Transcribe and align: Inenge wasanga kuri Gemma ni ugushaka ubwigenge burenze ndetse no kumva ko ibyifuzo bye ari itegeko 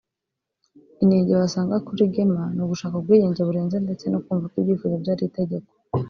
Inenge 1.03 1.31
wasanga 1.41 1.75
kuri 1.87 2.03
Gemma 2.13 2.43
ni 2.55 2.61
ugushaka 2.63 2.95
ubwigenge 2.97 3.41
burenze 3.47 3.77
ndetse 3.85 4.05
no 4.09 4.19
kumva 4.23 4.45
ko 4.51 4.55
ibyifuzo 4.61 4.95
bye 5.01 5.11
ari 5.13 5.23
itegeko 5.29 5.69